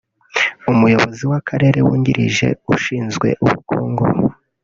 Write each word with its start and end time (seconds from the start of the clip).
Umuyobozi 0.71 1.23
w’akarere 1.31 1.77
wungirije 1.87 2.47
ushinzwe 2.73 3.27
ubukungu 3.43 4.03